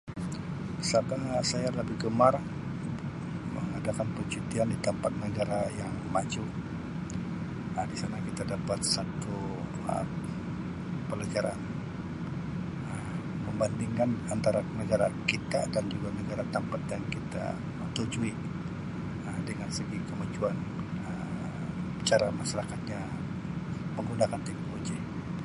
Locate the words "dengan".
19.49-19.69